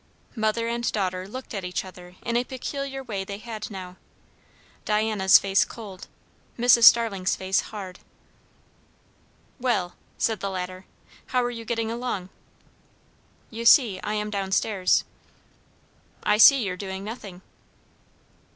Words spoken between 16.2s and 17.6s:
"I see you're doing nothing."